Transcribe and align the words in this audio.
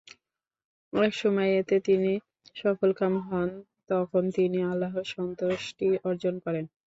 একসময় 0.93 1.51
এতে 1.59 1.75
তিনি 1.87 2.11
সফলকাম 2.55 3.13
হন, 3.27 3.49
তখন 3.89 4.23
তিনি 4.37 4.59
আল্লাহর 4.71 5.05
সন্তুষ্টি 5.15 5.87
অর্জন 6.09 6.35
করেন। 6.45 6.65